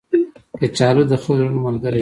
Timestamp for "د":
1.11-1.13, 1.37-1.39